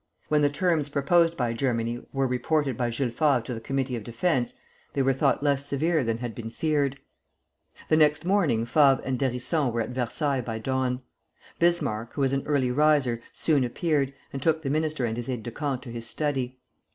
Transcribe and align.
When 0.29 0.41
the 0.41 0.49
terms, 0.49 0.89
proposed 0.89 1.37
by 1.37 1.53
Germany 1.53 2.01
were 2.11 2.25
reported 2.25 2.75
by 2.75 2.89
Jules 2.89 3.13
Favre 3.13 3.39
to 3.41 3.53
the 3.53 3.61
Committee 3.61 3.95
of 3.95 4.03
Defence, 4.03 4.55
they 4.93 5.03
were 5.03 5.13
thought 5.13 5.43
less 5.43 5.67
severe 5.67 6.03
than 6.03 6.17
had 6.17 6.33
been 6.33 6.49
feared. 6.49 6.97
The 7.87 7.97
next 7.97 8.25
morning 8.25 8.65
Favre 8.65 9.01
and 9.03 9.19
d'Hérisson 9.19 9.71
were 9.71 9.81
at 9.81 9.89
Versailles 9.91 10.41
by 10.41 10.57
dawn. 10.57 11.03
Bismarck, 11.59 12.13
who 12.13 12.21
was 12.21 12.33
an 12.33 12.47
early 12.47 12.71
riser, 12.71 13.21
soon 13.31 13.63
appeared, 13.63 14.11
and 14.33 14.41
took 14.41 14.63
the 14.63 14.71
minister 14.71 15.05
and 15.05 15.15
his 15.15 15.29
aide 15.29 15.43
de 15.43 15.51
camp 15.51 15.83
to 15.83 15.91
his 15.91 16.07
study. 16.07 16.57